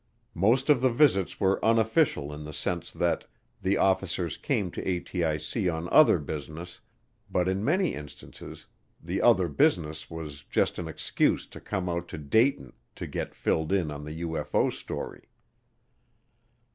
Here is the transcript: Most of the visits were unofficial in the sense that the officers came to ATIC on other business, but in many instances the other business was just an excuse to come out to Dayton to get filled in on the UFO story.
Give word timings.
Most 0.33 0.67
of 0.71 0.81
the 0.81 0.89
visits 0.89 1.39
were 1.39 1.63
unofficial 1.63 2.33
in 2.33 2.43
the 2.43 2.53
sense 2.53 2.91
that 2.91 3.25
the 3.61 3.77
officers 3.77 4.35
came 4.35 4.71
to 4.71 4.83
ATIC 4.83 5.71
on 5.71 5.87
other 5.91 6.17
business, 6.17 6.79
but 7.29 7.47
in 7.47 7.63
many 7.63 7.93
instances 7.93 8.65
the 8.99 9.21
other 9.21 9.47
business 9.47 10.09
was 10.09 10.43
just 10.43 10.79
an 10.79 10.87
excuse 10.87 11.45
to 11.45 11.61
come 11.61 11.87
out 11.87 12.07
to 12.07 12.17
Dayton 12.17 12.73
to 12.95 13.05
get 13.05 13.35
filled 13.35 13.71
in 13.71 13.91
on 13.91 14.03
the 14.03 14.21
UFO 14.21 14.73
story. 14.73 15.29